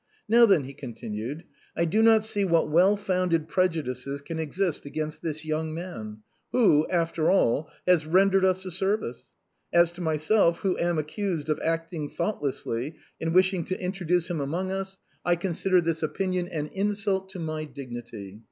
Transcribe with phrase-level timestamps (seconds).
[0.27, 1.43] "Now, then," he continued,"
[1.77, 6.87] I do not see what well founded prejudices can exist against this young man, who^
[6.89, 9.33] after all, has rendered us a service.
[9.71, 14.71] As to myself, who am accused of acting thoughtlessly in wishing to introduce him among
[14.71, 18.39] us, I consider this opinion an insult to my dignity.